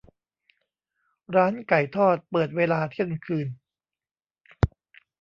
[1.35, 3.47] ร้านไก่ทอดเปิดเวลาเที่ยงคืน